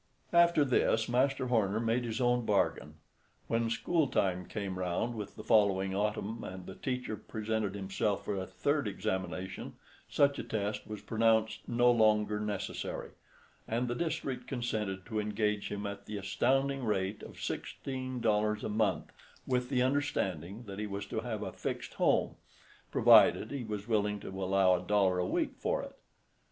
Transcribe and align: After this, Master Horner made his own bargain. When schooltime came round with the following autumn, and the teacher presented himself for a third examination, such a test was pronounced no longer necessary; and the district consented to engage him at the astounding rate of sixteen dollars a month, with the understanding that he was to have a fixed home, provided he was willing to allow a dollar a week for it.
After 0.33 0.65
this, 0.65 1.07
Master 1.07 1.45
Horner 1.45 1.79
made 1.79 2.05
his 2.05 2.19
own 2.19 2.43
bargain. 2.43 2.95
When 3.45 3.69
schooltime 3.69 4.49
came 4.49 4.79
round 4.79 5.13
with 5.13 5.35
the 5.35 5.43
following 5.43 5.93
autumn, 5.93 6.43
and 6.43 6.65
the 6.65 6.73
teacher 6.73 7.15
presented 7.15 7.75
himself 7.75 8.25
for 8.25 8.35
a 8.35 8.47
third 8.47 8.87
examination, 8.87 9.75
such 10.09 10.39
a 10.39 10.43
test 10.43 10.87
was 10.87 11.01
pronounced 11.03 11.59
no 11.67 11.91
longer 11.91 12.39
necessary; 12.39 13.11
and 13.67 13.87
the 13.87 13.93
district 13.93 14.47
consented 14.47 15.05
to 15.05 15.19
engage 15.19 15.67
him 15.71 15.85
at 15.85 16.07
the 16.07 16.17
astounding 16.17 16.83
rate 16.83 17.21
of 17.21 17.39
sixteen 17.39 18.19
dollars 18.21 18.63
a 18.63 18.69
month, 18.69 19.11
with 19.45 19.69
the 19.69 19.83
understanding 19.83 20.63
that 20.63 20.79
he 20.79 20.87
was 20.87 21.05
to 21.05 21.19
have 21.19 21.43
a 21.43 21.51
fixed 21.53 21.93
home, 21.93 22.37
provided 22.89 23.51
he 23.51 23.63
was 23.63 23.87
willing 23.87 24.19
to 24.19 24.29
allow 24.29 24.73
a 24.73 24.81
dollar 24.81 25.19
a 25.19 25.27
week 25.27 25.51
for 25.59 25.83
it. 25.83 25.95